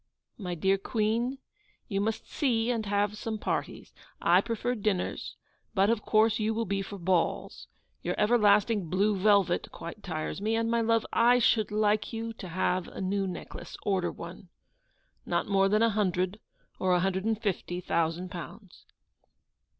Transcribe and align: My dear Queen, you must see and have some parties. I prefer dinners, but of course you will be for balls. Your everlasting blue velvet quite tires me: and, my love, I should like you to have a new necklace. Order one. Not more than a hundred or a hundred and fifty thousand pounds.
My 0.39 0.55
dear 0.55 0.79
Queen, 0.79 1.37
you 1.87 2.01
must 2.01 2.27
see 2.27 2.71
and 2.71 2.87
have 2.87 3.15
some 3.15 3.37
parties. 3.37 3.93
I 4.19 4.41
prefer 4.41 4.73
dinners, 4.73 5.35
but 5.75 5.91
of 5.91 6.01
course 6.01 6.39
you 6.39 6.55
will 6.55 6.65
be 6.65 6.81
for 6.81 6.97
balls. 6.97 7.67
Your 8.01 8.15
everlasting 8.17 8.89
blue 8.89 9.15
velvet 9.15 9.71
quite 9.71 10.01
tires 10.01 10.41
me: 10.41 10.55
and, 10.55 10.71
my 10.71 10.81
love, 10.81 11.05
I 11.13 11.37
should 11.37 11.69
like 11.69 12.11
you 12.11 12.33
to 12.33 12.47
have 12.47 12.87
a 12.87 12.99
new 12.99 13.27
necklace. 13.27 13.77
Order 13.83 14.11
one. 14.11 14.49
Not 15.23 15.45
more 15.47 15.69
than 15.69 15.83
a 15.83 15.89
hundred 15.91 16.39
or 16.79 16.93
a 16.95 16.99
hundred 17.01 17.23
and 17.25 17.39
fifty 17.39 17.79
thousand 17.79 18.31
pounds. 18.31 18.85